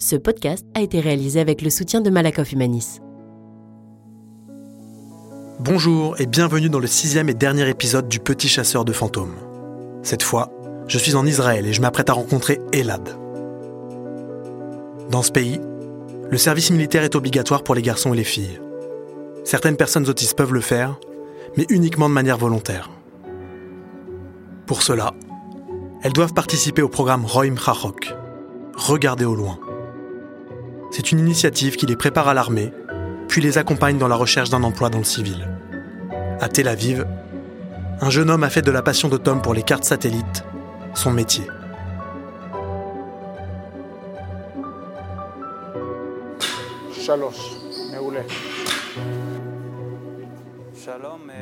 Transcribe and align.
Ce 0.00 0.16
podcast 0.16 0.66
a 0.74 0.80
été 0.80 0.98
réalisé 0.98 1.38
avec 1.38 1.62
le 1.62 1.70
soutien 1.70 2.00
de 2.00 2.10
Malakoff 2.10 2.52
Humanis. 2.52 3.00
Bonjour 5.60 6.20
et 6.20 6.26
bienvenue 6.26 6.68
dans 6.68 6.80
le 6.80 6.88
sixième 6.88 7.28
et 7.28 7.34
dernier 7.34 7.68
épisode 7.68 8.08
du 8.08 8.18
Petit 8.18 8.48
chasseur 8.48 8.84
de 8.84 8.92
fantômes. 8.92 9.36
Cette 10.02 10.24
fois, 10.24 10.50
je 10.88 10.98
suis 10.98 11.14
en 11.14 11.24
Israël 11.24 11.64
et 11.64 11.72
je 11.72 11.80
m'apprête 11.80 12.10
à 12.10 12.14
rencontrer 12.14 12.60
Elad. 12.72 13.08
Dans 15.10 15.22
ce 15.22 15.30
pays, 15.30 15.60
le 16.28 16.38
service 16.38 16.72
militaire 16.72 17.04
est 17.04 17.14
obligatoire 17.14 17.62
pour 17.62 17.76
les 17.76 17.82
garçons 17.82 18.12
et 18.12 18.16
les 18.16 18.24
filles. 18.24 18.60
Certaines 19.44 19.76
personnes 19.76 20.08
autistes 20.08 20.36
peuvent 20.36 20.52
le 20.52 20.60
faire, 20.60 20.98
mais 21.56 21.66
uniquement 21.68 22.08
de 22.08 22.14
manière 22.14 22.36
volontaire. 22.36 22.90
Pour 24.66 24.82
cela, 24.82 25.14
elles 26.02 26.12
doivent 26.12 26.34
participer 26.34 26.82
au 26.82 26.88
programme 26.88 27.24
Roim 27.24 27.56
Chachok, 27.56 28.12
Regarder 28.76 29.24
au 29.24 29.36
loin. 29.36 29.60
C'est 30.96 31.10
une 31.10 31.18
initiative 31.18 31.74
qui 31.74 31.86
les 31.86 31.96
prépare 31.96 32.28
à 32.28 32.34
l'armée, 32.34 32.72
puis 33.26 33.42
les 33.42 33.58
accompagne 33.58 33.98
dans 33.98 34.06
la 34.06 34.14
recherche 34.14 34.50
d'un 34.50 34.62
emploi 34.62 34.90
dans 34.90 34.98
le 34.98 35.04
civil. 35.04 35.48
À 36.40 36.48
Tel 36.48 36.68
Aviv, 36.68 37.04
un 38.00 38.10
jeune 38.10 38.30
homme 38.30 38.44
a 38.44 38.48
fait 38.48 38.62
de 38.62 38.70
la 38.70 38.80
passion 38.80 39.08
de 39.08 39.16
Tom 39.16 39.42
pour 39.42 39.54
les 39.54 39.64
cartes 39.64 39.82
satellites 39.82 40.44
son 40.94 41.10
métier. 41.10 41.42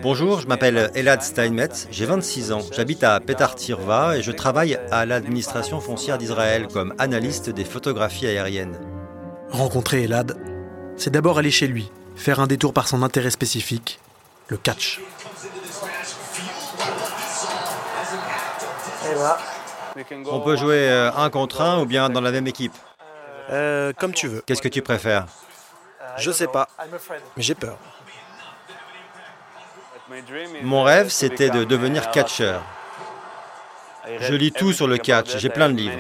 Bonjour, 0.01 0.41
je 0.41 0.47
m'appelle 0.47 0.91
Elad 0.95 1.21
Steinmetz, 1.21 1.89
j'ai 1.91 2.07
26 2.07 2.53
ans, 2.53 2.61
j'habite 2.75 3.05
à 3.05 3.21
Petar 3.21 3.55
Tirva 3.55 4.17
et 4.17 4.23
je 4.23 4.33
travaille 4.33 4.79
à 4.91 5.05
l'administration 5.05 5.79
foncière 5.79 6.17
d'Israël 6.17 6.69
comme 6.73 6.95
analyste 6.97 7.51
des 7.51 7.67
photographies 7.67 8.27
aériennes. 8.27 8.79
Rencontrer 9.53 10.05
Elad, 10.05 10.37
c'est 10.97 11.11
d'abord 11.11 11.39
aller 11.39 11.51
chez 11.51 11.67
lui, 11.67 11.91
faire 12.17 12.41
un 12.41 12.47
détour 12.47 12.73
par 12.73 12.89
son 12.89 13.03
intérêt 13.03 13.31
spécifique, 13.31 14.01
le 14.49 14.57
catch. 14.57 15.01
On 20.27 20.41
peut 20.41 20.57
jouer 20.57 20.89
euh, 20.89 21.13
un 21.13 21.29
contre 21.29 21.61
un 21.61 21.83
ou 21.83 21.87
bien 21.87 22.09
dans 22.09 22.23
la 22.23 22.31
même 22.31 22.47
équipe. 22.47 22.73
Euh, 23.51 23.93
comme 23.99 24.15
tu 24.15 24.27
veux. 24.27 24.43
Qu'est-ce 24.47 24.63
que 24.63 24.69
tu 24.69 24.81
préfères? 24.81 25.27
Je 26.17 26.31
sais 26.31 26.47
pas, 26.47 26.69
mais 27.37 27.43
j'ai 27.43 27.55
peur. 27.55 27.77
Mon 30.63 30.83
rêve, 30.83 31.11
c'était 31.11 31.51
de 31.51 31.65
devenir 31.65 32.11
catcheur. 32.11 32.63
Je 34.19 34.35
lis 34.35 34.53
tout 34.53 34.73
sur 34.73 34.87
le 34.87 34.97
catch, 34.97 35.37
j'ai 35.37 35.51
plein 35.51 35.69
de 35.69 35.77
livres. 35.77 35.97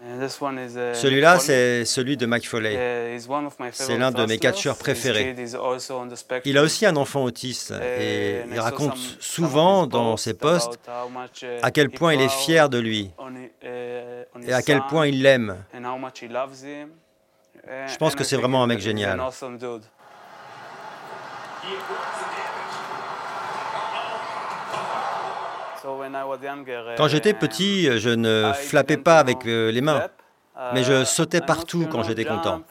Celui-là, 0.00 1.40
c'est 1.40 1.84
celui 1.84 2.16
de 2.16 2.24
Mike 2.24 2.48
Foley. 2.48 3.18
C'est 3.72 3.98
l'un 3.98 4.12
de 4.12 4.24
mes 4.26 4.38
catcheurs 4.38 4.76
préférés. 4.78 5.34
Il 6.44 6.56
a 6.56 6.62
aussi 6.62 6.86
un 6.86 6.94
enfant 6.96 7.24
autiste 7.24 7.72
et 7.72 8.42
il 8.50 8.60
raconte 8.60 8.96
souvent 9.18 9.86
dans 9.86 10.16
ses 10.16 10.34
posts 10.34 10.78
à 11.62 11.70
quel 11.70 11.90
point 11.90 12.14
il 12.14 12.20
est 12.20 12.28
fier 12.28 12.68
de 12.68 12.78
lui 12.78 13.10
et 13.62 14.52
à 14.52 14.62
quel 14.62 14.82
point 14.82 15.06
il 15.06 15.22
l'aime. 15.22 15.56
Je 17.64 17.96
pense 17.96 18.14
que 18.14 18.24
c'est 18.24 18.36
vraiment 18.36 18.62
un 18.62 18.66
mec 18.68 18.78
génial. 18.78 19.20
Quand 26.96 27.08
j'étais 27.08 27.34
petit, 27.34 27.98
je 27.98 28.10
ne 28.10 28.52
flappais 28.52 28.96
pas 28.96 29.18
avec 29.18 29.46
euh, 29.46 29.70
les 29.70 29.80
mains, 29.80 30.08
mais 30.74 30.82
je 30.82 31.04
sautais 31.04 31.40
partout 31.40 31.86
quand 31.90 32.02
j'étais 32.02 32.24
content. 32.24 32.62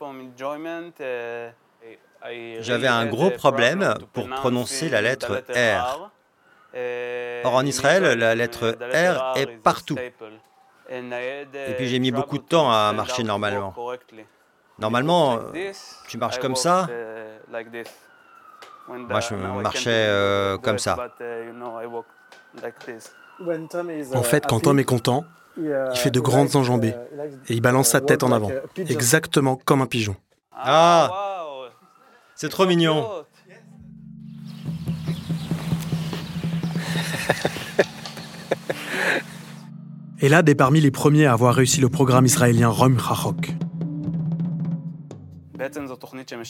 J'avais 2.59 2.87
un 2.87 3.05
gros 3.05 3.31
problème 3.31 3.95
pour 4.13 4.29
prononcer 4.29 4.89
la 4.89 5.01
lettre 5.01 5.43
R. 5.49 6.11
Or, 7.43 7.55
en 7.55 7.65
Israël, 7.65 8.03
la 8.17 8.35
lettre 8.35 8.77
R 8.81 9.37
est 9.37 9.47
partout. 9.47 9.97
Et 10.89 11.73
puis 11.75 11.87
j'ai 11.87 11.99
mis 11.99 12.11
beaucoup 12.11 12.37
de 12.37 12.43
temps 12.43 12.71
à 12.71 12.93
marcher 12.93 13.23
normalement. 13.23 13.73
Normalement, 14.79 15.39
tu 16.07 16.17
marches 16.17 16.39
comme 16.39 16.55
ça. 16.55 16.87
Moi, 18.87 19.19
je 19.19 19.35
marchais 19.35 19.89
euh, 20.07 20.57
comme 20.57 20.79
ça. 20.79 20.95
En 24.13 24.23
fait, 24.23 24.45
quand 24.47 24.59
Tom 24.61 24.79
est 24.79 24.83
content, 24.83 25.25
il 25.57 25.95
fait 25.95 26.11
de 26.11 26.19
grandes 26.19 26.55
enjambées. 26.55 26.95
et 27.49 27.53
il 27.53 27.61
balance 27.61 27.89
sa 27.89 28.01
tête 28.01 28.23
en 28.23 28.31
avant, 28.31 28.51
exactement 28.77 29.55
comme 29.55 29.81
un 29.81 29.87
pigeon. 29.87 30.15
Ah 30.51 31.45
C'est 32.35 32.49
trop 32.49 32.65
mignon. 32.65 33.07
Elad 40.19 40.49
est 40.49 40.55
parmi 40.55 40.81
les 40.81 40.89
premiers 40.89 41.27
à 41.27 41.33
avoir 41.33 41.53
réussi 41.53 41.79
le 41.79 41.89
programme 41.89 42.25
israélien 42.25 42.69
Rom 42.69 42.99
Chachok. 42.99 43.53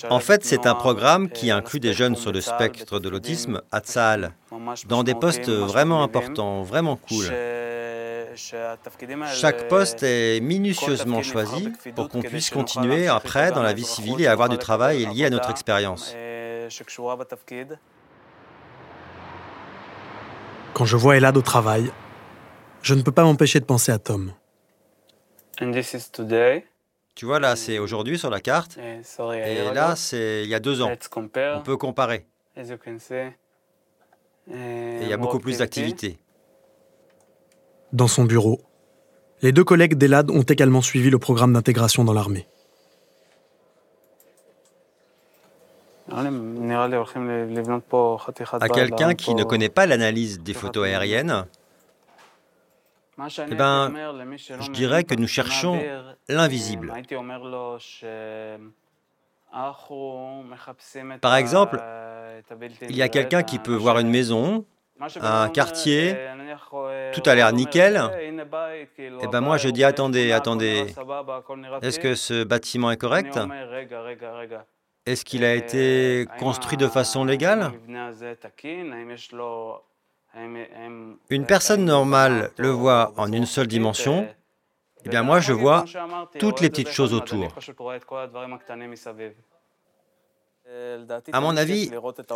En 0.10 0.20
fait, 0.20 0.46
c'est 0.46 0.66
un 0.66 0.76
programme 0.76 1.30
qui 1.30 1.52
inclut 1.52 1.80
des 1.80 1.94
jeunes 1.94 2.16
sur 2.16 2.32
le 2.32 2.42
spectre 2.42 3.00
de 3.00 3.10
l'autisme 3.10 3.62
à 3.72 3.80
Tzahal, 3.80 4.32
dans 4.88 5.04
des 5.04 5.16
postes 5.16 5.50
vraiment 5.50 6.04
importants, 6.04 6.64
vraiment 6.64 6.96
cool. 6.96 7.26
Chaque 9.34 9.68
poste 9.68 10.04
est 10.04 10.40
minutieusement 10.42 11.24
choisi 11.24 11.72
pour 11.96 12.10
qu'on 12.10 12.22
puisse 12.22 12.50
continuer 12.52 13.08
après 13.08 13.52
dans 13.52 13.64
la 13.64 13.74
vie 13.74 13.84
civile 13.84 14.22
et 14.22 14.28
avoir 14.28 14.50
du 14.50 14.58
travail 14.58 15.06
lié 15.14 15.26
à 15.26 15.30
notre 15.30 15.50
expérience. 15.50 16.16
Quand 20.74 20.86
je 20.86 20.96
vois 20.96 21.18
Elad 21.18 21.36
au 21.36 21.42
travail, 21.42 21.92
je 22.84 22.94
ne 22.94 23.02
peux 23.02 23.12
pas 23.12 23.24
m'empêcher 23.24 23.60
de 23.60 23.66
penser 23.66 23.92
à 23.92 23.98
Tom. 23.98 24.34
Tu 27.18 27.26
vois, 27.26 27.40
là, 27.40 27.56
c'est 27.56 27.80
aujourd'hui 27.80 28.20
sur 28.20 28.30
la 28.30 28.40
carte. 28.40 28.78
Et 28.78 29.02
là, 29.74 29.96
c'est 29.96 30.44
il 30.44 30.50
y 30.50 30.54
a 30.54 30.60
deux 30.60 30.84
ans. 30.84 30.92
On 31.16 31.62
peut 31.62 31.76
comparer. 31.76 32.28
Et 32.56 32.62
il 35.02 35.08
y 35.08 35.14
a 35.14 35.18
beaucoup 35.18 35.40
plus 35.40 35.58
d'activités. 35.58 36.20
Dans 37.92 38.08
son 38.08 38.26
bureau, 38.26 38.62
les 39.42 39.52
deux 39.52 39.64
collègues 39.64 39.96
d'Elad 39.96 40.30
ont 40.30 40.44
également 40.44 40.84
suivi 40.84 41.10
le 41.10 41.18
programme 41.18 41.54
d'intégration 41.54 42.04
dans 42.04 42.14
l'armée. 42.14 42.48
À 46.12 46.24
quelqu'un 48.70 49.16
qui 49.16 49.34
ne 49.34 49.44
connaît 49.44 49.70
pas 49.70 49.88
l'analyse 49.88 50.40
des 50.40 50.54
photos 50.54 50.86
aériennes, 50.86 51.48
eh 53.20 53.56
ben, 53.56 53.94
je 54.38 54.72
dirais 54.72 55.04
que 55.04 55.16
nous 55.16 55.28
cherchons 55.28 55.82
l'invisible. 56.28 56.94
Par 61.22 61.36
exemple, 61.36 61.82
il 62.82 62.96
y 62.96 63.02
a 63.02 63.10
quelqu'un 63.10 63.44
qui 63.44 63.60
peut 63.60 63.76
voir 63.76 64.00
une 64.00 64.10
maison, 64.10 64.66
un 65.22 65.50
quartier, 65.50 66.16
tout 67.14 67.24
a 67.26 67.36
l'air 67.36 67.52
nickel. 67.54 68.02
Et 68.20 68.34
eh 69.24 69.28
ben 69.28 69.42
moi 69.42 69.58
je 69.58 69.70
dis 69.70 69.84
attendez, 69.84 70.32
attendez, 70.32 70.94
est-ce 71.82 72.00
que 72.00 72.16
ce 72.16 72.44
bâtiment 72.44 72.92
est 72.92 72.98
correct 72.98 73.40
Est-ce 75.06 75.26
qu'il 75.26 75.46
a 75.46 75.54
été 75.54 76.28
construit 76.40 76.78
de 76.78 76.88
façon 76.88 77.26
légale 77.26 77.72
une 81.30 81.46
personne 81.46 81.86
normale 81.86 82.52
le 82.58 82.70
voit 82.70 83.14
en 83.18 83.32
une 83.32 83.46
seule 83.46 83.68
dimension, 83.68 84.28
eh 85.06 85.10
bien 85.10 85.24
moi 85.24 85.40
je 85.40 85.54
vois 85.54 85.86
toutes 86.40 86.62
les 86.62 86.70
petites 86.70 86.92
choses 86.92 87.14
autour. 87.14 87.48
À 91.32 91.40
mon 91.40 91.56
avis, 91.56 91.90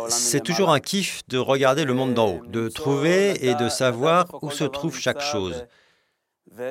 c'est 0.08 0.42
toujours 0.42 0.70
un 0.70 0.80
kiff 0.80 1.22
de 1.28 1.38
regarder 1.38 1.84
le 1.84 1.92
monde 1.92 2.14
d'en 2.14 2.28
haut, 2.30 2.40
de 2.46 2.68
trouver 2.68 3.46
et 3.46 3.54
de 3.54 3.68
savoir 3.68 4.26
où 4.42 4.50
se 4.50 4.64
trouve 4.64 4.98
chaque 4.98 5.20
chose. 5.20 5.66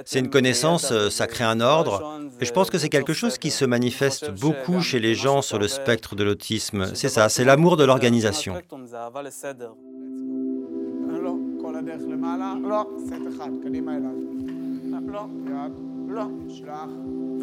C'est 0.06 0.20
une 0.20 0.30
connaissance, 0.30 0.94
ça 1.10 1.28
crée 1.28 1.44
un 1.44 1.60
ordre, 1.60 2.20
et 2.40 2.46
je 2.46 2.52
pense 2.52 2.70
que 2.70 2.78
c'est 2.78 2.90
quelque 2.90 3.14
chose 3.14 3.38
qui 3.38 3.50
se 3.50 3.66
manifeste 3.66 4.30
beaucoup 4.32 4.82
chez 4.82 5.00
les 5.00 5.16
gens 5.16 5.42
sur 5.42 5.58
le 5.60 5.68
spectre 5.68 6.16
de 6.16 6.24
l'autisme. 6.24 6.94
C'est 6.94 7.10
ça, 7.10 7.30
c'est 7.30 7.44
l'amour 7.44 7.78
de 7.78 7.84
l'organisation. 7.84 8.56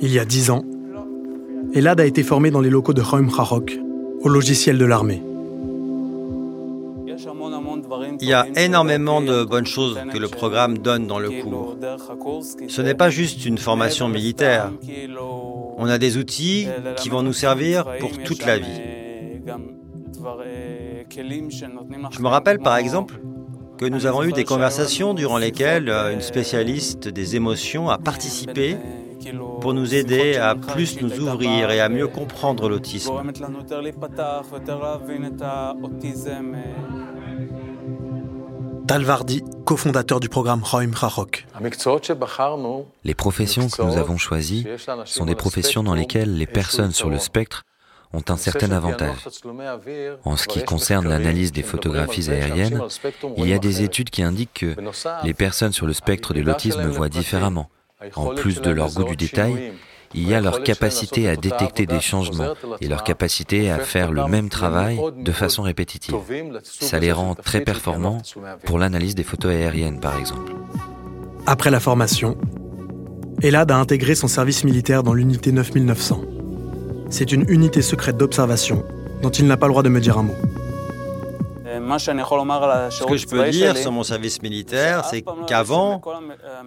Il 0.00 0.12
y 0.12 0.18
a 0.18 0.24
dix 0.24 0.50
ans, 0.50 0.64
Elad 1.74 2.00
a 2.00 2.06
été 2.06 2.22
formé 2.22 2.50
dans 2.50 2.60
les 2.60 2.70
locaux 2.70 2.92
de 2.92 3.02
Choim 3.02 3.28
Chachok, 3.30 3.78
au 4.20 4.28
logiciel 4.28 4.78
de 4.78 4.84
l'armée. 4.84 5.22
Il 8.20 8.28
y 8.28 8.32
a 8.32 8.46
énormément 8.56 9.20
de 9.20 9.44
bonnes 9.44 9.66
choses 9.66 9.98
que 10.12 10.18
le 10.18 10.28
programme 10.28 10.78
donne 10.78 11.06
dans 11.06 11.18
le 11.18 11.30
cours. 11.42 11.76
Ce 12.68 12.80
n'est 12.80 12.94
pas 12.94 13.10
juste 13.10 13.44
une 13.44 13.58
formation 13.58 14.08
militaire. 14.08 14.72
On 15.78 15.86
a 15.86 15.98
des 15.98 16.16
outils 16.16 16.68
qui 16.96 17.08
vont 17.08 17.22
nous 17.22 17.32
servir 17.32 17.86
pour 17.98 18.10
toute 18.18 18.44
la 18.46 18.58
vie. 18.58 18.80
Je 22.10 22.22
me 22.22 22.28
rappelle 22.28 22.58
par 22.58 22.76
exemple 22.76 23.20
que 23.78 23.86
nous 23.86 24.06
avons 24.06 24.24
eu 24.24 24.32
des 24.32 24.44
conversations 24.44 25.14
durant 25.14 25.38
lesquelles 25.38 25.88
une 25.88 26.20
spécialiste 26.20 27.08
des 27.08 27.36
émotions 27.36 27.88
a 27.88 27.98
participé 27.98 28.76
pour 29.60 29.72
nous 29.72 29.94
aider 29.94 30.36
à 30.36 30.54
plus 30.54 31.00
nous 31.00 31.20
ouvrir 31.20 31.70
et 31.70 31.80
à 31.80 31.88
mieux 31.88 32.08
comprendre 32.08 32.68
l'autisme. 32.68 33.12
Tal 38.86 39.02
Vardi, 39.02 39.44
cofondateur 39.66 40.18
du 40.18 40.28
programme 40.28 40.62
Roim 40.64 40.90
Rachok. 40.94 41.46
Les 43.04 43.14
professions 43.14 43.68
que 43.68 43.82
nous 43.82 43.96
avons 43.96 44.16
choisies 44.16 44.66
sont 45.04 45.26
des 45.26 45.34
professions 45.34 45.82
dans 45.82 45.94
lesquelles 45.94 46.36
les 46.36 46.46
personnes 46.46 46.92
sur 46.92 47.10
le 47.10 47.18
spectre 47.18 47.64
ont 48.12 48.22
un 48.28 48.36
certain 48.36 48.70
avantage. 48.70 49.28
En 50.24 50.36
ce 50.36 50.46
qui 50.46 50.62
concerne 50.64 51.08
l'analyse 51.08 51.52
des 51.52 51.62
photographies 51.62 52.30
aériennes, 52.30 52.82
il 53.36 53.48
y 53.48 53.52
a 53.52 53.58
des 53.58 53.82
études 53.82 54.10
qui 54.10 54.22
indiquent 54.22 54.54
que 54.54 54.76
les 55.24 55.34
personnes 55.34 55.72
sur 55.72 55.86
le 55.86 55.92
spectre 55.92 56.34
de 56.34 56.40
l'autisme 56.40 56.86
voient 56.86 57.08
différemment. 57.08 57.70
En 58.14 58.34
plus 58.34 58.60
de 58.60 58.70
leur 58.70 58.92
goût 58.92 59.04
du 59.04 59.16
détail, 59.16 59.72
il 60.14 60.26
y 60.26 60.34
a 60.34 60.40
leur 60.40 60.62
capacité 60.62 61.28
à 61.28 61.36
détecter 61.36 61.84
des 61.84 62.00
changements 62.00 62.54
et 62.80 62.88
leur 62.88 63.04
capacité 63.04 63.70
à 63.70 63.78
faire 63.78 64.10
le 64.12 64.26
même 64.26 64.48
travail 64.48 64.98
de 65.16 65.32
façon 65.32 65.62
répétitive. 65.62 66.16
Ça 66.62 66.98
les 66.98 67.12
rend 67.12 67.34
très 67.34 67.60
performants 67.60 68.22
pour 68.64 68.78
l'analyse 68.78 69.14
des 69.14 69.24
photos 69.24 69.52
aériennes, 69.52 70.00
par 70.00 70.18
exemple. 70.18 70.52
Après 71.46 71.70
la 71.70 71.80
formation, 71.80 72.38
Elad 73.42 73.70
a 73.70 73.76
intégré 73.76 74.14
son 74.14 74.28
service 74.28 74.64
militaire 74.64 75.02
dans 75.02 75.14
l'unité 75.14 75.52
9900. 75.52 76.37
C'est 77.10 77.32
une 77.32 77.48
unité 77.48 77.82
secrète 77.82 78.16
d'observation 78.16 78.84
dont 79.22 79.30
il 79.30 79.46
n'a 79.46 79.56
pas 79.56 79.66
le 79.66 79.72
droit 79.72 79.82
de 79.82 79.88
me 79.88 80.00
dire 80.00 80.18
un 80.18 80.24
mot. 80.24 80.36
Ce 82.90 83.04
que 83.04 83.16
je 83.16 83.26
peux 83.26 83.48
dire 83.50 83.76
sur 83.76 83.92
mon 83.92 84.02
service 84.02 84.42
militaire, 84.42 85.04
c'est 85.04 85.24
qu'avant, 85.46 86.02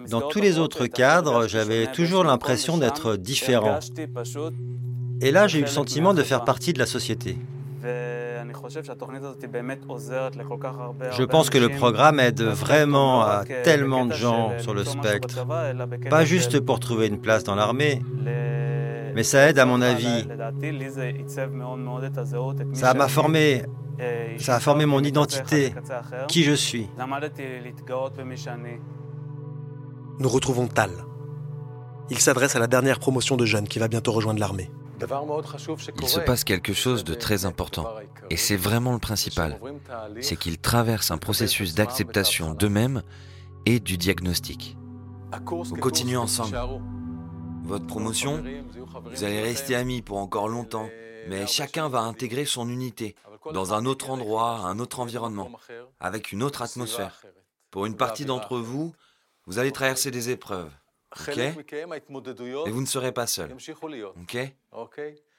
dans 0.08 0.20
tous 0.22 0.40
les 0.40 0.58
autres 0.58 0.86
cadres, 0.86 1.46
j'avais 1.46 1.86
toujours 1.86 2.24
l'impression 2.24 2.76
d'être 2.76 3.16
différent. 3.16 3.78
Et 5.20 5.30
là, 5.30 5.46
j'ai 5.46 5.60
eu 5.60 5.62
le 5.62 5.68
sentiment 5.68 6.14
de 6.14 6.22
faire 6.22 6.44
partie 6.44 6.72
de 6.72 6.78
la 6.78 6.86
société. 6.86 7.38
Je 11.10 11.24
pense 11.24 11.50
que 11.50 11.58
le 11.58 11.68
programme 11.68 12.20
aide 12.20 12.42
vraiment 12.42 13.22
à 13.22 13.44
tellement 13.64 14.06
de 14.06 14.14
gens 14.14 14.52
sur 14.58 14.74
le 14.74 14.84
spectre, 14.84 15.46
pas 16.10 16.24
juste 16.24 16.60
pour 16.60 16.80
trouver 16.80 17.06
une 17.06 17.18
place 17.18 17.44
dans 17.44 17.54
l'armée, 17.54 18.02
mais 19.14 19.22
ça 19.22 19.48
aide 19.48 19.58
à 19.58 19.66
mon 19.66 19.80
avis. 19.80 20.26
Ça 22.74 22.94
m'a 22.94 23.08
formé 23.08 23.64
ça 24.38 24.56
a 24.56 24.60
formé 24.60 24.86
mon 24.86 25.02
identité, 25.02 25.74
qui 26.28 26.42
je 26.44 26.52
suis. 26.52 26.88
Nous 30.18 30.28
retrouvons 30.28 30.66
Tal. 30.66 30.90
Il 32.10 32.18
s'adresse 32.18 32.56
à 32.56 32.58
la 32.58 32.66
dernière 32.66 32.98
promotion 32.98 33.36
de 33.36 33.46
jeunes 33.46 33.68
qui 33.68 33.78
va 33.78 33.88
bientôt 33.88 34.12
rejoindre 34.12 34.40
l'armée. 34.40 34.70
Il 36.00 36.08
se 36.08 36.20
passe 36.20 36.44
quelque 36.44 36.72
chose 36.72 37.04
de 37.04 37.14
très 37.14 37.44
important, 37.44 37.88
et 38.30 38.36
c'est 38.36 38.56
vraiment 38.56 38.92
le 38.92 38.98
principal, 38.98 39.58
c'est 40.20 40.36
qu'ils 40.36 40.58
traversent 40.58 41.10
un 41.10 41.18
processus 41.18 41.74
d'acceptation 41.74 42.54
d'eux-mêmes 42.54 43.02
et 43.66 43.80
du 43.80 43.96
diagnostic. 43.98 44.76
Vous 45.46 45.76
continuez 45.76 46.16
ensemble. 46.16 46.56
Votre 47.64 47.86
promotion, 47.86 48.42
vous 49.04 49.24
allez 49.24 49.40
rester 49.40 49.74
amis 49.74 50.02
pour 50.02 50.18
encore 50.18 50.48
longtemps, 50.48 50.88
mais 51.28 51.46
chacun 51.46 51.88
va 51.88 52.00
intégrer 52.00 52.44
son 52.44 52.68
unité, 52.68 53.14
dans 53.52 53.74
un 53.74 53.86
autre 53.86 54.10
endroit, 54.10 54.56
un 54.56 54.78
autre 54.78 55.00
environnement, 55.00 55.50
avec 56.00 56.32
une 56.32 56.42
autre 56.42 56.62
atmosphère. 56.62 57.22
Pour 57.70 57.86
une 57.86 57.96
partie 57.96 58.24
d'entre 58.24 58.58
vous, 58.58 58.92
vous 59.46 59.58
allez 59.58 59.72
traverser 59.72 60.10
des 60.10 60.30
épreuves. 60.30 60.70
OK 61.20 61.38
Et 61.38 62.70
vous 62.70 62.80
ne 62.80 62.86
serez 62.86 63.12
pas 63.12 63.26
seul. 63.26 63.54
OK 63.54 64.38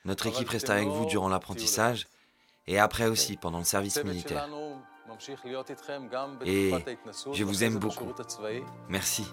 Notre 0.06 0.28
équipe 0.28 0.50
reste 0.50 0.70
avec 0.70 0.88
vous 0.88 1.06
durant 1.06 1.30
l'apprentissage 1.30 2.08
et 2.68 2.80
après 2.80 3.08
aussi 3.08 3.38
pendant 3.38 3.60
le 3.60 3.66
service 3.66 4.04
militaire. 4.04 4.50
Et 6.46 6.74
je 7.34 7.44
vous 7.44 7.64
aime 7.64 7.78
beaucoup. 7.78 8.12
Merci. 8.90 9.26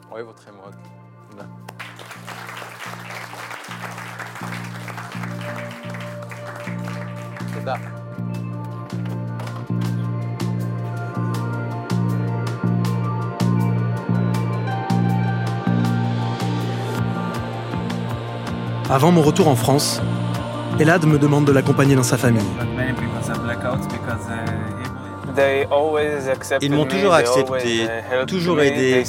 Avant 18.91 19.13
mon 19.13 19.23
retour 19.23 19.47
en 19.47 19.55
France, 19.55 20.03
Elad 20.81 21.05
me 21.05 21.17
demande 21.19 21.45
de 21.45 21.53
l'accompagner 21.53 21.95
dans 21.95 22.03
sa 22.03 22.17
famille. 22.17 22.43
Ils 26.61 26.73
m'ont 26.73 26.87
toujours 26.87 27.15
accepté, 27.15 27.87
toujours 28.27 28.61
aidé 28.61 29.05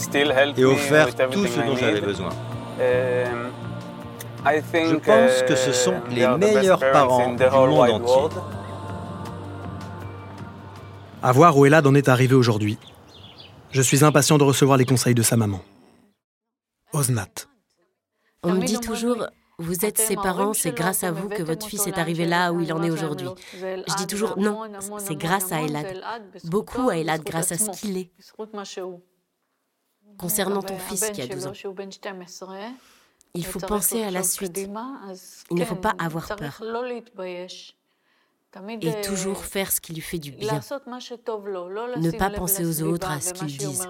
et 0.58 0.66
offert 0.66 1.08
tout 1.32 1.48
ce 1.48 1.60
dont 1.60 1.76
j'avais 1.76 2.02
besoin. 2.02 2.30
Je 4.46 4.96
pense 4.96 5.44
que 5.44 5.56
ce 5.56 5.72
sont 5.72 6.02
les 6.10 6.28
meilleurs 6.38 6.80
parents 6.80 7.34
du 7.34 7.44
monde 7.44 7.72
entier. 7.72 8.42
À 11.22 11.32
voir 11.32 11.56
où 11.58 11.66
Elad 11.66 11.86
en 11.86 11.94
est 11.94 12.10
arrivé 12.10 12.34
aujourd'hui. 12.34 12.80
Je 13.70 13.82
suis 13.82 14.04
impatient 14.04 14.38
de 14.38 14.44
recevoir 14.44 14.78
les 14.78 14.86
conseils 14.86 15.14
de 15.14 15.22
sa 15.22 15.38
maman. 15.38 15.62
Osnat. 16.94 17.28
On 18.44 18.54
me 18.54 18.66
dit 18.66 18.80
toujours, 18.80 19.28
vous 19.60 19.86
êtes 19.86 20.00
ses 20.00 20.16
parents, 20.16 20.54
c'est 20.54 20.72
grâce 20.72 21.04
à 21.04 21.12
vous 21.12 21.30
que 21.30 21.44
votre 21.44 21.68
fils 21.68 21.86
est 21.86 22.00
arrivé 22.00 22.26
là 22.26 22.52
où 22.52 22.60
il 22.60 22.74
en 22.74 22.82
est 22.82 22.90
aujourd'hui. 22.90 23.28
Je 23.54 23.96
dis 23.96 24.08
toujours 24.08 24.40
non, 24.40 24.64
c'est 24.98 25.16
grâce 25.16 25.52
à 25.52 25.62
Elad. 25.62 26.02
Beaucoup 26.46 26.90
à 26.90 26.98
Elad 26.98 27.24
grâce 27.24 27.52
à 27.52 27.58
ce 27.58 27.70
qu'il 27.80 27.98
est. 27.98 28.12
Concernant 30.18 30.64
ton 30.64 30.78
fils 30.78 31.12
qui 31.12 31.22
a 31.22 31.28
12 31.28 31.48
ans, 31.48 31.54
il 33.34 33.46
faut 33.46 33.60
penser 33.60 34.04
à 34.04 34.12
la 34.12 34.24
suite. 34.24 34.58
Il 34.58 35.58
ne 35.58 35.66
faut 35.66 35.76
pas 35.76 35.94
avoir 36.00 36.36
peur. 36.36 36.62
Et 38.82 39.02
toujours 39.02 39.46
faire 39.46 39.72
ce 39.72 39.80
qui 39.80 39.94
lui 39.94 40.02
fait 40.02 40.20
du 40.20 40.32
bien. 40.32 40.60
Ne 41.98 42.12
pas 42.18 42.30
penser 42.30 42.66
aux 42.66 42.82
autres, 42.84 43.10
à 43.10 43.22
ce 43.22 43.32
qu'ils 43.34 43.58
disent. 43.58 43.88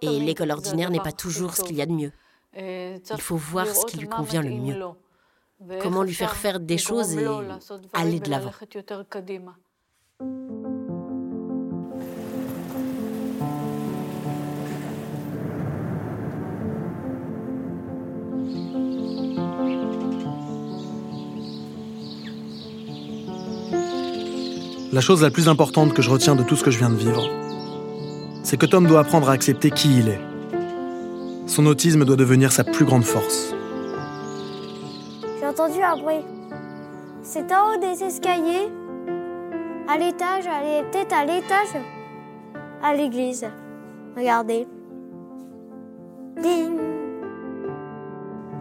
Et 0.00 0.20
l'école 0.20 0.50
ordinaire 0.52 0.90
n'est 0.90 1.00
pas 1.00 1.12
toujours 1.12 1.54
ce 1.54 1.62
qu'il 1.62 1.76
y 1.76 1.82
a 1.82 1.86
de 1.86 1.92
mieux. 1.92 2.12
Il 2.56 3.20
faut 3.20 3.36
voir 3.36 3.66
ce 3.66 3.84
qui 3.86 3.98
lui 3.98 4.08
convient 4.08 4.42
le 4.42 4.50
mieux. 4.50 4.82
Comment 5.80 6.02
lui 6.02 6.14
faire 6.14 6.36
faire 6.36 6.60
des 6.60 6.78
choses 6.78 7.16
et 7.16 7.26
aller 7.92 8.20
de 8.20 8.30
l'avant. 8.30 8.52
La 24.96 25.02
chose 25.02 25.20
la 25.20 25.30
plus 25.30 25.50
importante 25.50 25.92
que 25.92 26.00
je 26.00 26.08
retiens 26.08 26.34
de 26.34 26.42
tout 26.42 26.56
ce 26.56 26.64
que 26.64 26.70
je 26.70 26.78
viens 26.78 26.88
de 26.88 26.96
vivre, 26.96 27.28
c'est 28.42 28.56
que 28.56 28.64
Tom 28.64 28.86
doit 28.86 29.00
apprendre 29.00 29.28
à 29.28 29.32
accepter 29.32 29.70
qui 29.70 29.98
il 29.98 30.08
est 30.08 30.20
son 31.46 31.66
autisme 31.66 32.06
doit 32.06 32.16
devenir 32.16 32.50
sa 32.50 32.64
plus 32.64 32.86
grande 32.86 33.04
force. 33.04 33.54
J'ai 35.38 35.46
entendu 35.46 35.82
un 35.82 35.98
bruit. 35.98 36.24
C'est 37.20 37.52
en 37.52 37.74
haut 37.74 37.78
des 37.78 38.02
escaliers, 38.02 38.70
à 39.86 39.98
l'étage, 39.98 40.44
peut-être 40.90 41.12
à 41.12 41.26
l'étage, 41.26 41.76
à 42.82 42.94
l'église. 42.94 43.46
Regardez. 44.16 44.66
Ding. 46.42 46.78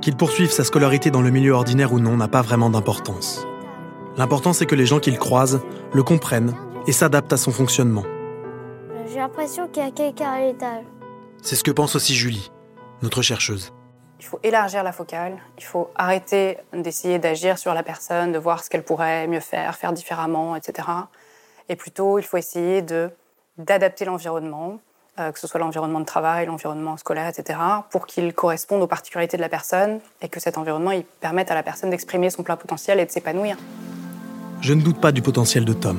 Qu'il 0.02 0.18
poursuive 0.18 0.52
sa 0.52 0.66
scolarité 0.66 1.12
dans 1.12 1.22
le 1.22 1.30
milieu 1.30 1.54
ordinaire 1.54 1.94
ou 1.94 2.00
non 2.00 2.18
n'a 2.18 2.28
pas 2.28 2.42
vraiment 2.42 2.70
d'importance. 2.70 3.48
L'important 4.18 4.54
c'est 4.54 4.66
que 4.66 4.76
les 4.76 4.86
gens 4.86 5.00
qu'il 5.00 5.18
croise 5.18 5.62
le 5.94 6.04
comprennent 6.04 6.54
et 6.88 6.92
s'adaptent 6.92 7.34
à 7.34 7.38
son 7.38 7.52
fonctionnement. 7.52 8.04
J'ai 9.08 9.20
l'impression 9.20 9.68
qu'il 9.68 9.84
y 9.84 9.86
a 9.86 9.92
quelqu'un 9.92 10.32
à 10.32 10.40
l'étage. 10.42 10.84
C'est 11.42 11.56
ce 11.56 11.64
que 11.64 11.72
pense 11.72 11.96
aussi 11.96 12.16
Julie 12.16 12.52
notre 13.02 13.22
chercheuse. 13.22 13.74
Il 14.20 14.26
faut 14.26 14.40
élargir 14.42 14.84
la 14.84 14.94
focale, 14.94 15.38
il 15.58 15.64
faut 15.64 15.92
arrêter 15.96 16.58
d'essayer 16.74 17.20
d'agir 17.20 17.58
sur 17.58 17.74
la 17.74 17.84
personne, 17.84 18.32
de 18.32 18.40
voir 18.40 18.64
ce 18.64 18.70
qu'elle 18.70 18.84
pourrait 18.84 19.28
mieux 19.28 19.42
faire, 19.42 19.76
faire 19.76 19.92
différemment, 19.92 20.56
etc. 20.56 20.88
Et 21.68 21.76
plutôt, 21.76 22.18
il 22.18 22.24
faut 22.24 22.38
essayer 22.38 22.82
de 22.82 23.10
d'adapter 23.58 24.04
l'environnement 24.04 24.80
euh, 25.18 25.32
que 25.32 25.40
ce 25.40 25.48
soit 25.48 25.62
l'environnement 25.62 26.02
de 26.02 26.06
travail, 26.06 26.46
l'environnement 26.46 26.98
scolaire, 26.98 27.30
etc., 27.30 27.58
pour 27.90 28.06
qu'il 28.06 28.34
corresponde 28.34 28.82
aux 28.82 28.88
particularités 28.88 29.38
de 29.38 29.42
la 29.42 29.48
personne 29.48 30.02
et 30.22 30.28
que 30.28 30.42
cet 30.42 30.58
environnement 30.58 30.92
il 30.92 31.06
permette 31.06 31.52
à 31.52 31.56
la 31.56 31.64
personne 31.64 31.90
d'exprimer 31.90 32.30
son 32.30 32.44
plein 32.44 32.58
potentiel 32.58 33.00
et 33.00 33.06
de 33.06 33.12
s'épanouir. 33.12 33.56
Je 34.62 34.74
ne 34.74 34.82
doute 34.82 35.00
pas 35.00 35.12
du 35.12 35.22
potentiel 35.22 35.66
de 35.66 35.74
Tom. 35.74 35.98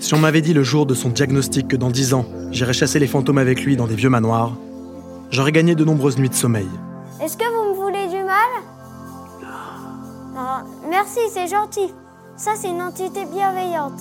Si 0.00 0.14
on 0.14 0.18
m'avait 0.18 0.40
dit 0.40 0.54
le 0.54 0.62
jour 0.62 0.86
de 0.86 0.94
son 0.94 1.10
diagnostic 1.10 1.68
que 1.68 1.76
dans 1.76 1.90
dix 1.90 2.14
ans, 2.14 2.24
j'irais 2.50 2.72
chasser 2.72 2.98
les 2.98 3.06
fantômes 3.06 3.38
avec 3.38 3.62
lui 3.62 3.76
dans 3.76 3.86
des 3.86 3.94
vieux 3.94 4.08
manoirs, 4.08 4.56
j'aurais 5.30 5.52
gagné 5.52 5.74
de 5.74 5.84
nombreuses 5.84 6.18
nuits 6.18 6.30
de 6.30 6.34
sommeil. 6.34 6.68
Est-ce 7.22 7.36
que 7.36 7.44
vous 7.44 7.70
me 7.70 7.76
voulez 7.76 8.06
du 8.08 8.24
mal? 8.24 8.48
Merci, 10.88 11.20
c'est 11.30 11.48
gentil. 11.48 11.92
Ça, 12.36 12.52
c'est 12.56 12.70
une 12.70 12.80
entité 12.80 13.26
bienveillante. 13.26 14.00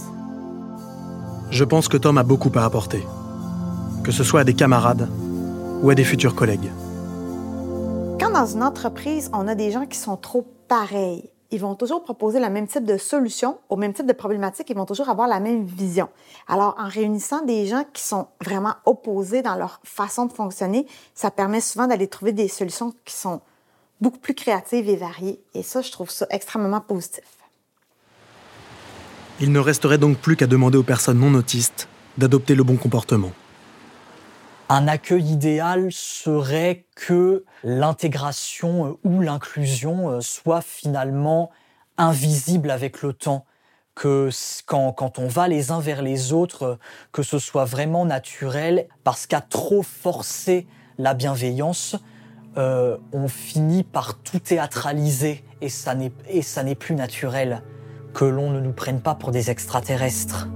Je 1.50 1.63
pense 1.63 1.88
que 1.88 1.98
Tom 1.98 2.18
a 2.18 2.24
beaucoup 2.24 2.51
à 2.56 2.63
apporter, 2.63 3.04
que 4.04 4.12
ce 4.12 4.24
soit 4.24 4.42
à 4.42 4.44
des 4.44 4.54
camarades 4.54 5.10
ou 5.82 5.89
à 5.89 5.96
des 5.96 6.04
futurs 6.04 6.36
collègues. 6.36 6.70
Quand 8.20 8.32
dans 8.32 8.46
une 8.46 8.63
entreprise, 8.63 9.30
on 9.34 9.48
a 9.48 9.56
des 9.56 9.72
gens 9.72 9.86
qui 9.86 9.98
sont 9.98 10.18
trop 10.18 10.46
pareils, 10.68 11.30
ils 11.51 11.60
vont 11.60 11.75
toujours 11.75 12.04
proposer 12.04 12.39
le 12.39 12.50
même 12.50 12.68
type 12.68 12.84
de 12.84 12.98
solution, 12.98 13.60
au 13.70 13.77
même 13.77 13.94
type 13.94 14.06
de 14.06 14.13
problématique, 14.13 14.70
ils 14.70 14.75
vont 14.75 14.86
toujours 14.86 15.10
avoir 15.10 15.27
la 15.27 15.39
même 15.39 15.66
vision. 15.66 16.10
Alors, 16.48 16.75
en 16.77 16.88
réunissant 16.88 17.46
des 17.46 17.66
gens 17.66 17.86
qui 17.94 18.04
sont 18.04 18.27
vraiment 18.44 18.75
opposés 18.86 19.42
dans 19.42 19.56
leur 19.56 19.80
façon 19.84 20.25
de 20.25 20.34
fonctionner, 20.34 20.88
ça 21.13 21.32
permet 21.32 21.62
souvent 21.62 21.88
d'aller 21.88 22.08
trouver 22.08 22.34
des 22.34 22.48
solutions 22.48 22.94
qui 23.06 23.13
sont 23.13 23.42
beaucoup 24.01 24.20
plus 24.20 24.34
créatives 24.34 24.89
et 24.89 24.96
variées. 24.96 25.39
Et 25.54 25.63
ça, 25.63 25.82
je 25.82 25.92
trouve 25.92 26.10
ça 26.10 26.27
extrêmement 26.30 26.82
positif. 26.82 27.24
Il 29.39 29.51
ne 29.51 29.60
resterait 29.60 30.00
donc 30.00 30.18
plus 30.18 30.36
qu'à 30.36 30.48
demander 30.48 30.77
aux 30.77 30.84
personnes 30.84 31.20
non 31.20 31.34
autistes 31.36 31.88
d'adopter 32.18 32.56
le 32.56 32.63
bon 32.63 32.75
comportement. 32.75 33.32
Un 34.70 34.90
accueil 34.90 35.32
idéal 35.32 35.88
serait 35.92 36.86
que 36.94 37.46
l'intégration 37.64 38.88
euh, 38.88 38.98
ou 39.06 39.22
l'inclusion 39.22 40.10
euh, 40.10 40.20
soit 40.20 40.62
finalement 40.62 41.52
invisible 41.98 42.70
avec 42.70 43.02
le 43.02 43.14
temps, 43.14 43.46
que 43.96 44.30
quand, 44.66 45.20
on 45.20 45.28
va 45.28 45.48
les 45.48 45.72
uns 45.72 45.80
vers 45.80 46.02
les 46.02 46.34
autres, 46.34 46.64
euh, 46.64 46.76
que 47.14 47.24
ce 47.24 47.40
soit 47.40 47.64
vraiment 47.64 48.04
naturel, 48.04 48.90
parce 49.06 49.26
qu'à 49.26 49.40
trop 49.40 49.84
forcer 49.84 50.68
la 50.98 51.14
bienveillance, 51.14 51.96
on 52.60 53.28
finit 53.28 53.84
par 53.84 54.20
tout 54.24 54.40
théâtraliser 54.40 55.44
et 55.62 55.70
ça 55.70 55.94
n'est 55.94 56.76
plus 56.76 56.96
naturel 56.96 57.62
que 58.16 58.26
l'on 58.26 58.50
ne 58.50 58.60
nous 58.60 58.74
prenne 58.74 59.00
pas 59.00 59.14
pour 59.14 59.30
des 59.30 59.52
extraterrestres. 59.52 60.48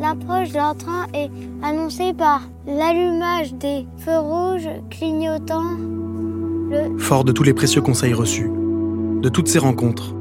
L'approche 0.00 0.52
d'un 0.52 0.74
train 0.74 1.06
est 1.12 1.30
annoncée 1.62 2.14
par 2.14 2.40
l'allumage 2.66 3.52
des 3.52 3.86
feux 3.98 4.18
rouges 4.18 4.70
clignotants. 4.88 5.76
Fort 6.96 7.24
de 7.24 7.32
tous 7.32 7.42
les 7.42 7.52
précieux 7.52 7.82
conseils 7.82 8.14
reçus, 8.14 8.50
de 9.20 9.28
toutes 9.28 9.48
ces 9.48 9.58
rencontres, 9.58 10.14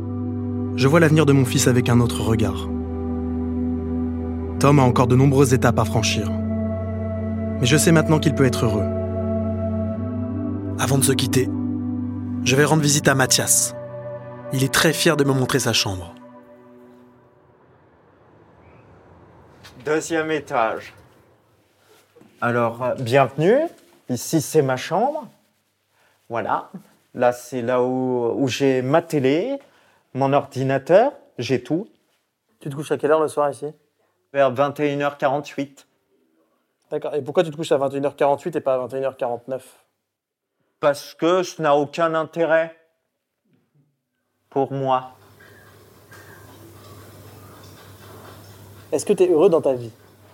je 0.76 0.88
vois 0.88 1.00
l'avenir 1.00 1.26
de 1.26 1.32
mon 1.32 1.46
fils 1.46 1.68
avec 1.68 1.88
un 1.88 2.02
autre 2.02 2.22
regard. 2.22 2.68
Tom 4.60 4.80
a 4.80 4.84
encore 4.84 5.08
de 5.08 5.16
nombreuses 5.16 5.54
étapes 5.54 5.80
à 5.80 5.86
franchir. 5.86 6.30
Mais 7.62 7.66
je 7.66 7.78
sais 7.78 7.94
maintenant 7.94 8.20
qu'il 8.20 8.36
peut 8.36 8.46
être 8.46 8.66
heureux. 8.66 8.86
Avant 10.78 10.98
de 10.98 11.04
se 11.06 11.14
quitter, 11.14 11.50
je 12.44 12.56
vais 12.58 12.66
rendre 12.66 12.82
visite 12.82 13.08
à 13.08 13.16
Mathias, 13.16 13.76
il 14.52 14.64
est 14.64 14.74
très 14.74 14.92
fier 14.92 15.16
de 15.16 15.24
me 15.24 15.34
montrer 15.34 15.60
sa 15.60 15.72
chambre. 15.72 16.16
Deuxième 19.86 20.30
étage. 20.32 20.94
Alors, 22.42 22.84
euh, 22.84 22.96
bienvenue. 22.96 23.60
Ici, 24.10 24.42
c'est 24.42 24.62
ma 24.62 24.76
chambre. 24.76 25.28
Voilà. 26.28 26.70
Là, 27.14 27.32
c'est 27.32 27.62
là 27.62 27.82
où, 27.82 28.34
où 28.36 28.48
j'ai 28.48 28.82
ma 28.82 29.02
télé, 29.02 29.58
mon 30.14 30.34
ordinateur, 30.34 31.14
j'ai 31.38 31.64
tout. 31.64 31.88
Tu 32.60 32.70
te 32.70 32.76
couches 32.76 32.92
à 32.92 32.98
quelle 32.98 33.12
heure 33.12 33.22
le 33.22 33.30
soir 33.30 33.50
ici? 33.50 33.68
Vers 34.34 34.54
21h48. 34.54 35.86
D'accord. 36.92 37.16
Et 37.16 37.22
pourquoi 37.22 37.44
tu 37.44 37.52
te 37.52 37.56
couches 37.56 37.72
à 37.72 37.78
21h48 37.78 38.58
et 38.58 38.62
pas 38.62 38.76
à 38.76 38.88
21h49 38.88 39.62
Parce 40.82 41.14
que 41.14 41.42
ça 41.44 41.64
n'a 41.64 41.76
aucun 41.76 42.16
intérêt 42.16 42.76
pour 44.50 44.74
moi. 44.74 45.16
Est-ce 48.92 49.06
que 49.06 49.14
tu 49.14 49.24
es 49.24 49.30
heureux 49.30 49.50
dans 49.50 49.62
ta 49.62 49.74
vie? 49.74 49.92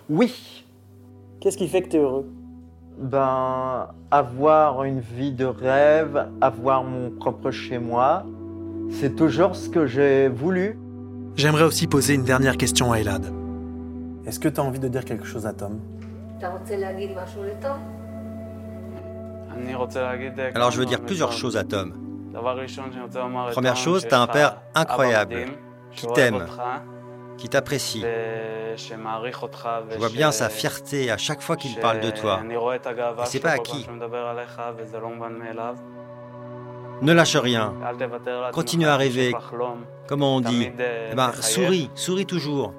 Oui. 0.08 0.64
Qu'est-ce 1.40 1.58
qui 1.58 1.68
fait 1.68 1.82
que 1.82 1.88
tu 1.88 1.96
es 1.96 2.00
heureux? 2.00 2.26
Ben, 2.98 3.88
avoir 4.10 4.84
une 4.84 5.00
vie 5.00 5.32
de 5.32 5.44
rêve, 5.44 6.28
avoir 6.40 6.82
mon 6.82 7.10
propre 7.10 7.50
chez 7.50 7.78
moi, 7.78 8.24
c'est 8.90 9.14
toujours 9.14 9.54
ce 9.54 9.68
que 9.68 9.86
j'ai 9.86 10.28
voulu. 10.28 10.78
J'aimerais 11.34 11.64
aussi 11.64 11.86
poser 11.86 12.14
une 12.14 12.24
dernière 12.24 12.56
question 12.56 12.92
à 12.92 13.00
Elad. 13.00 13.26
Est-ce 14.26 14.40
que 14.40 14.48
tu 14.48 14.58
as 14.58 14.64
envie 14.64 14.78
de 14.78 14.88
dire 14.88 15.04
quelque 15.04 15.26
chose 15.26 15.46
à 15.46 15.52
Tom? 15.52 15.78
Alors 20.54 20.70
je 20.70 20.78
veux 20.78 20.86
dire 20.86 21.00
plusieurs 21.02 21.32
choses 21.32 21.56
à 21.58 21.64
Tom. 21.64 21.92
Première 23.52 23.76
chose, 23.76 24.06
tu 24.08 24.14
as 24.14 24.20
un 24.20 24.26
père 24.26 24.62
incroyable, 24.74 25.44
qui 25.92 26.06
t'aime, 26.08 26.46
qui 27.38 27.48
t'apprécie. 27.48 28.04
Je 28.76 29.98
vois 29.98 30.08
bien 30.08 30.32
sa 30.32 30.48
fierté 30.48 31.10
à 31.10 31.16
chaque 31.16 31.40
fois 31.40 31.56
qu'il 31.56 31.76
parle 31.76 32.00
de 32.00 32.10
toi. 32.10 32.40
Et 32.44 33.26
c'est 33.26 33.40
pas 33.40 33.52
acquis. 33.52 33.86
Ne 37.02 37.12
lâche 37.12 37.36
rien. 37.36 37.74
Continue 38.52 38.86
à 38.86 38.96
rêver. 38.96 39.34
Comment 40.06 40.36
on 40.36 40.40
dit 40.40 40.70
eh 41.10 41.14
ben, 41.14 41.32
Souris, 41.40 41.90
souris 41.94 42.26
toujours. 42.26 42.72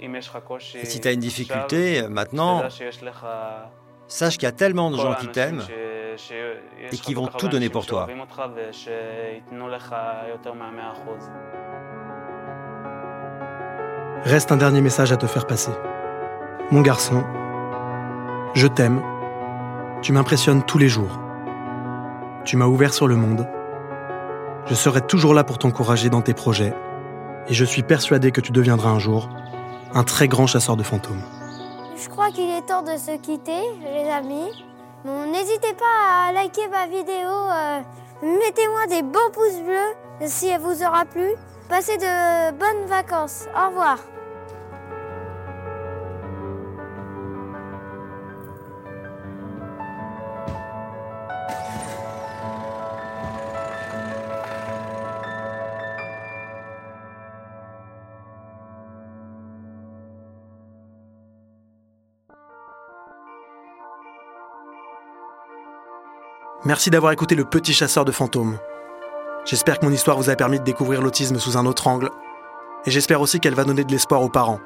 Et 0.00 0.86
si 0.86 1.00
tu 1.00 1.08
as 1.08 1.12
une 1.12 1.20
difficulté, 1.20 2.02
maintenant, 2.08 2.62
sache 4.06 4.34
qu'il 4.34 4.44
y 4.44 4.46
a 4.46 4.52
tellement 4.52 4.90
de 4.90 4.96
gens 4.96 5.14
qui 5.14 5.28
t'aiment 5.28 5.62
et 6.90 6.96
qui 6.96 7.14
vont 7.14 7.26
tout 7.26 7.48
donner 7.48 7.68
pour 7.68 7.86
toi. 7.86 8.08
Reste 14.24 14.52
un 14.52 14.58
dernier 14.58 14.82
message 14.82 15.12
à 15.12 15.16
te 15.16 15.26
faire 15.26 15.46
passer. 15.46 15.70
Mon 16.70 16.82
garçon, 16.82 17.24
je 18.52 18.66
t'aime. 18.66 19.02
Tu 20.02 20.12
m'impressionnes 20.12 20.62
tous 20.62 20.76
les 20.76 20.90
jours. 20.90 21.18
Tu 22.44 22.58
m'as 22.58 22.66
ouvert 22.66 22.92
sur 22.92 23.08
le 23.08 23.16
monde. 23.16 23.48
Je 24.66 24.74
serai 24.74 25.00
toujours 25.00 25.32
là 25.32 25.42
pour 25.42 25.56
t'encourager 25.56 26.10
dans 26.10 26.20
tes 26.20 26.34
projets. 26.34 26.74
Et 27.48 27.54
je 27.54 27.64
suis 27.64 27.82
persuadé 27.82 28.30
que 28.30 28.42
tu 28.42 28.52
deviendras 28.52 28.90
un 28.90 28.98
jour 28.98 29.30
un 29.94 30.04
très 30.04 30.28
grand 30.28 30.46
chasseur 30.46 30.76
de 30.76 30.82
fantômes. 30.82 31.22
Je 31.96 32.08
crois 32.10 32.30
qu'il 32.30 32.48
est 32.50 32.66
temps 32.66 32.82
de 32.82 32.98
se 32.98 33.16
quitter, 33.16 33.62
les 33.82 34.08
amis. 34.10 34.50
N'hésitez 35.04 35.72
pas 35.72 36.28
à 36.28 36.32
liker 36.32 36.68
ma 36.68 36.86
vidéo. 36.86 37.30
Euh, 37.30 37.80
mettez-moi 38.22 38.86
des 38.88 39.02
bons 39.02 39.30
pouces 39.32 39.62
bleus 39.64 40.26
si 40.26 40.48
elle 40.48 40.60
vous 40.60 40.82
aura 40.82 41.06
plu. 41.06 41.34
Passez 41.70 41.96
de 41.98 42.50
bonnes 42.50 42.86
vacances. 42.88 43.46
Au 43.56 43.68
revoir. 43.68 44.00
Merci 66.64 66.90
d'avoir 66.90 67.12
écouté 67.12 67.36
Le 67.36 67.44
Petit 67.44 67.72
Chasseur 67.72 68.04
de 68.04 68.10
Fantômes. 68.10 68.58
J'espère 69.44 69.78
que 69.78 69.86
mon 69.86 69.92
histoire 69.92 70.16
vous 70.16 70.30
a 70.30 70.36
permis 70.36 70.58
de 70.58 70.64
découvrir 70.64 71.02
l'autisme 71.02 71.38
sous 71.38 71.56
un 71.56 71.66
autre 71.66 71.86
angle. 71.86 72.10
Et 72.86 72.90
j'espère 72.90 73.20
aussi 73.20 73.40
qu'elle 73.40 73.54
va 73.54 73.64
donner 73.64 73.84
de 73.84 73.90
l'espoir 73.92 74.22
aux 74.22 74.28
parents, 74.28 74.60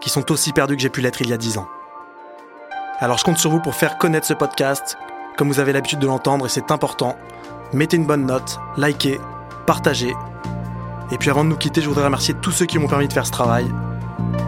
qui 0.00 0.10
sont 0.10 0.30
aussi 0.30 0.52
perdus 0.52 0.76
que 0.76 0.82
j'ai 0.82 0.90
pu 0.90 1.00
l'être 1.00 1.20
il 1.22 1.30
y 1.30 1.32
a 1.32 1.36
dix 1.36 1.58
ans. 1.58 1.66
Alors 3.00 3.18
je 3.18 3.24
compte 3.24 3.38
sur 3.38 3.50
vous 3.50 3.60
pour 3.60 3.74
faire 3.74 3.98
connaître 3.98 4.26
ce 4.26 4.34
podcast, 4.34 4.96
comme 5.36 5.48
vous 5.48 5.60
avez 5.60 5.72
l'habitude 5.72 5.98
de 5.98 6.06
l'entendre 6.06 6.46
et 6.46 6.48
c'est 6.48 6.70
important. 6.70 7.16
Mettez 7.72 7.96
une 7.96 8.06
bonne 8.06 8.26
note, 8.26 8.58
likez, 8.76 9.20
partagez. 9.66 10.14
Et 11.10 11.18
puis 11.18 11.30
avant 11.30 11.44
de 11.44 11.50
nous 11.50 11.56
quitter, 11.56 11.80
je 11.80 11.88
voudrais 11.88 12.04
remercier 12.04 12.34
tous 12.34 12.52
ceux 12.52 12.66
qui 12.66 12.78
m'ont 12.78 12.88
permis 12.88 13.08
de 13.08 13.12
faire 13.12 13.26
ce 13.26 13.32
travail. 13.32 13.66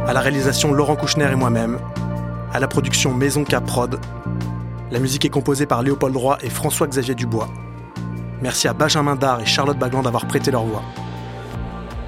À 0.06 0.12
la 0.12 0.20
réalisation 0.20 0.72
Laurent 0.72 0.96
Kouchner 0.96 1.30
et 1.30 1.37
moi-même. 1.37 1.78
À 2.52 2.58
la 2.58 2.68
production 2.68 3.14
Maison 3.14 3.44
Cap 3.44 3.64
Prod 3.64 4.00
la 4.90 4.99
musique 4.99 5.25
est 5.25 5.30
composée 5.30 5.66
par 5.66 5.82
Léopold 5.82 6.16
Roy 6.16 6.38
et 6.42 6.50
François-Xavier 6.50 7.14
Dubois. 7.14 7.49
Merci 8.42 8.68
à 8.68 8.73
Benjamin 8.73 9.16
Dard 9.16 9.40
et 9.40 9.47
Charlotte 9.47 9.78
Bagland 9.78 10.02
d'avoir 10.02 10.26
prêté 10.26 10.50
leur 10.50 10.64
voix. 10.64 10.82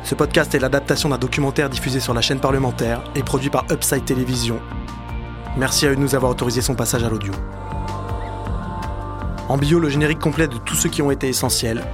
Ce 0.03 0.15
podcast 0.15 0.55
est 0.55 0.59
l'adaptation 0.59 1.11
d'un 1.11 1.19
documentaire 1.19 1.69
diffusé 1.69 2.01
sur 2.01 2.15
la 2.15 2.23
chaîne 2.23 2.41
parlementaire 2.41 3.05
et 3.15 3.23
produit 3.23 3.51
par 3.51 3.65
Upside 3.71 4.05
Télévision. 4.05 4.59
Merci 5.59 5.87
à 5.87 5.91
eux 5.91 5.97
de 5.97 6.01
nous 6.01 6.15
avoir 6.15 6.33
autorisé 6.33 6.62
son 6.62 6.75
passage 6.75 7.05
à 7.05 7.11
l'audio. 7.11 7.33
En 9.49 9.59
bio, 9.59 9.79
le 9.79 9.91
générique 9.91 10.21
complet 10.21 10.49
de 10.49 10.57
tous 10.57 10.75
ceux 10.75 10.89
qui 10.89 11.03
ont 11.03 11.11
été 11.11 11.29
essentiels. 11.29 11.85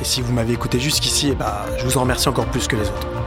Et 0.00 0.04
si 0.04 0.22
vous 0.22 0.32
m'avez 0.32 0.54
écouté 0.54 0.80
jusqu'ici, 0.80 1.28
eh 1.32 1.34
bah, 1.34 1.66
je 1.76 1.84
vous 1.84 1.98
en 1.98 2.00
remercie 2.00 2.28
encore 2.28 2.46
plus 2.46 2.66
que 2.66 2.76
les 2.76 2.88
autres. 2.88 3.21